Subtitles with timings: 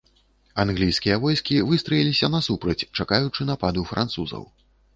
[0.61, 4.43] Англійскія войскі выстраіліся насупраць, чакаючы нападу французаў.